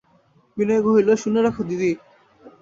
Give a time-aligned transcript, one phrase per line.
[0.57, 1.91] বিনয় কহিল, শুনে রাখো দিদি!